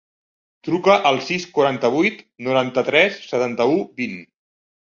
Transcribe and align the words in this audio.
Truca 0.67 0.95
al 1.09 1.19
sis, 1.27 1.45
quaranta-vuit, 1.57 2.25
noranta-tres, 2.49 3.23
setanta-u, 3.35 3.81
vint. 4.03 4.21